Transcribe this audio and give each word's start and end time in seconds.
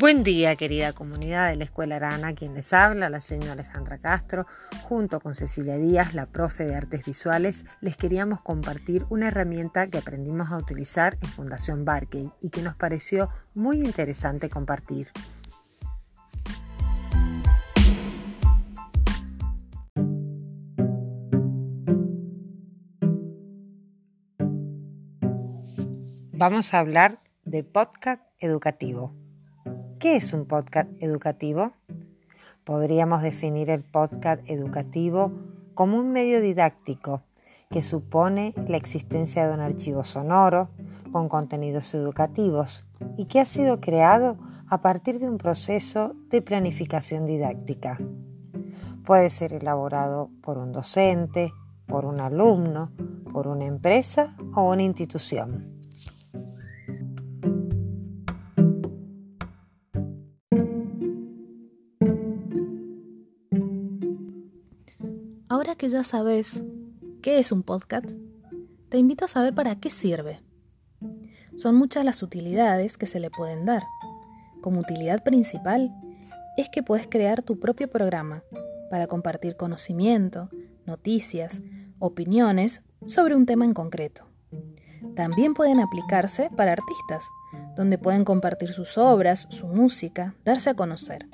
Buen 0.00 0.22
día, 0.22 0.54
querida 0.54 0.92
comunidad 0.92 1.48
de 1.48 1.56
la 1.56 1.64
Escuela 1.64 1.96
Arana, 1.96 2.32
quien 2.32 2.54
les 2.54 2.72
habla, 2.72 3.08
la 3.08 3.20
señora 3.20 3.54
Alejandra 3.54 3.98
Castro, 3.98 4.46
junto 4.84 5.18
con 5.18 5.34
Cecilia 5.34 5.76
Díaz, 5.76 6.14
la 6.14 6.26
profe 6.26 6.64
de 6.66 6.76
artes 6.76 7.04
visuales, 7.04 7.64
les 7.80 7.96
queríamos 7.96 8.40
compartir 8.40 9.04
una 9.10 9.26
herramienta 9.26 9.88
que 9.88 9.98
aprendimos 9.98 10.52
a 10.52 10.56
utilizar 10.56 11.16
en 11.20 11.28
Fundación 11.28 11.84
Barkey 11.84 12.30
y 12.40 12.50
que 12.50 12.62
nos 12.62 12.76
pareció 12.76 13.28
muy 13.54 13.80
interesante 13.80 14.48
compartir. 14.48 15.08
Vamos 26.30 26.72
a 26.72 26.78
hablar 26.78 27.20
de 27.42 27.64
podcast 27.64 28.22
educativo. 28.38 29.27
¿Qué 29.98 30.14
es 30.14 30.32
un 30.32 30.46
podcast 30.46 30.88
educativo? 31.00 31.72
Podríamos 32.62 33.20
definir 33.20 33.68
el 33.68 33.82
podcast 33.82 34.48
educativo 34.48 35.32
como 35.74 35.98
un 35.98 36.12
medio 36.12 36.40
didáctico 36.40 37.24
que 37.68 37.82
supone 37.82 38.54
la 38.68 38.76
existencia 38.76 39.48
de 39.48 39.54
un 39.54 39.58
archivo 39.58 40.04
sonoro 40.04 40.68
con 41.10 41.28
contenidos 41.28 41.92
educativos 41.94 42.84
y 43.16 43.24
que 43.24 43.40
ha 43.40 43.44
sido 43.44 43.80
creado 43.80 44.38
a 44.68 44.82
partir 44.82 45.18
de 45.18 45.28
un 45.28 45.36
proceso 45.36 46.14
de 46.30 46.42
planificación 46.42 47.26
didáctica. 47.26 47.98
Puede 49.04 49.30
ser 49.30 49.52
elaborado 49.52 50.30
por 50.42 50.58
un 50.58 50.70
docente, 50.70 51.52
por 51.88 52.04
un 52.04 52.20
alumno, 52.20 52.92
por 53.32 53.48
una 53.48 53.64
empresa 53.64 54.36
o 54.54 54.70
una 54.70 54.84
institución. 54.84 55.77
Ahora 65.50 65.76
que 65.76 65.88
ya 65.88 66.04
sabes 66.04 66.62
qué 67.22 67.38
es 67.38 67.52
un 67.52 67.62
podcast, 67.62 68.12
te 68.90 68.98
invito 68.98 69.24
a 69.24 69.28
saber 69.28 69.54
para 69.54 69.76
qué 69.76 69.88
sirve. 69.88 70.42
Son 71.56 71.74
muchas 71.74 72.04
las 72.04 72.22
utilidades 72.22 72.98
que 72.98 73.06
se 73.06 73.18
le 73.18 73.30
pueden 73.30 73.64
dar. 73.64 73.82
Como 74.60 74.80
utilidad 74.80 75.24
principal 75.24 75.90
es 76.58 76.68
que 76.68 76.82
puedes 76.82 77.06
crear 77.06 77.42
tu 77.42 77.58
propio 77.58 77.88
programa 77.88 78.42
para 78.90 79.06
compartir 79.06 79.56
conocimiento, 79.56 80.50
noticias, 80.84 81.62
opiniones 81.98 82.82
sobre 83.06 83.34
un 83.34 83.46
tema 83.46 83.64
en 83.64 83.72
concreto. 83.72 84.26
También 85.16 85.54
pueden 85.54 85.80
aplicarse 85.80 86.50
para 86.58 86.72
artistas, 86.72 87.24
donde 87.74 87.96
pueden 87.96 88.26
compartir 88.26 88.74
sus 88.74 88.98
obras, 88.98 89.46
su 89.48 89.66
música, 89.66 90.34
darse 90.44 90.68
a 90.68 90.74
conocer. 90.74 91.26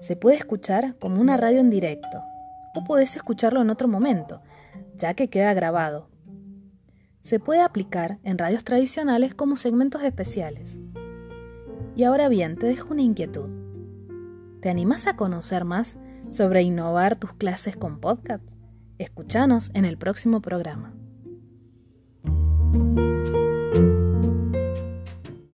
Se 0.00 0.16
puede 0.16 0.38
escuchar 0.38 0.96
como 0.98 1.20
una 1.20 1.36
radio 1.36 1.60
en 1.60 1.68
directo, 1.68 2.22
o 2.74 2.84
puedes 2.84 3.16
escucharlo 3.16 3.62
en 3.62 3.70
otro 3.70 3.88
momento, 3.88 4.42
ya 4.96 5.14
que 5.14 5.28
queda 5.28 5.54
grabado. 5.54 6.08
Se 7.20 7.38
puede 7.38 7.60
aplicar 7.60 8.18
en 8.22 8.38
radios 8.38 8.64
tradicionales 8.64 9.34
como 9.34 9.56
segmentos 9.56 10.02
especiales. 10.02 10.78
Y 11.94 12.04
ahora 12.04 12.28
bien, 12.28 12.56
te 12.56 12.66
dejo 12.66 12.92
una 12.92 13.02
inquietud. 13.02 13.50
¿Te 14.60 14.70
animás 14.70 15.06
a 15.06 15.16
conocer 15.16 15.64
más 15.64 15.98
sobre 16.30 16.62
innovar 16.62 17.16
tus 17.16 17.32
clases 17.34 17.76
con 17.76 18.00
podcast? 18.00 18.44
Escúchanos 18.98 19.70
en 19.74 19.84
el 19.84 19.98
próximo 19.98 20.40
programa. 20.40 20.99